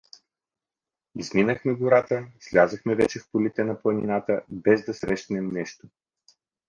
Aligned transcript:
Изминахме 1.15 1.73
гората, 1.73 2.25
слязохме 2.39 2.95
вече 2.95 3.19
в 3.19 3.29
полите 3.31 3.63
на 3.63 3.81
планината, 3.81 4.41
без 4.49 4.85
да 4.85 4.93
срещнем 4.93 5.47
нещо. 5.47 5.87